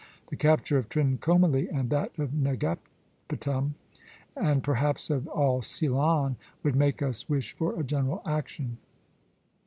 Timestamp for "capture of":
0.35-0.89